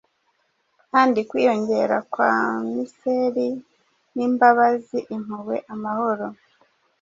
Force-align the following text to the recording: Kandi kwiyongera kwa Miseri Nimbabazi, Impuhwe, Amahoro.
Kandi 0.91 1.19
kwiyongera 1.29 1.97
kwa 2.13 2.29
Miseri 2.71 3.47
Nimbabazi, 4.15 4.99
Impuhwe, 5.15 5.57
Amahoro. 5.73 6.27